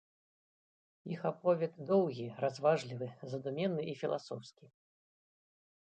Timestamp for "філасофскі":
4.03-4.65